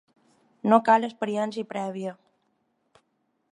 [0.71, 2.17] No cal experiència prèvia.